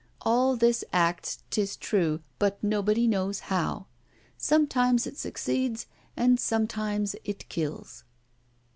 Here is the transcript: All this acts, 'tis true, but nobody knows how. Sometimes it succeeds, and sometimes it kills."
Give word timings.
All 0.23 0.55
this 0.55 0.83
acts, 0.91 1.43
'tis 1.51 1.75
true, 1.77 2.21
but 2.39 2.57
nobody 2.63 3.07
knows 3.07 3.41
how. 3.53 3.85
Sometimes 4.35 5.05
it 5.05 5.15
succeeds, 5.19 5.85
and 6.17 6.39
sometimes 6.39 7.15
it 7.23 7.47
kills." 7.49 8.03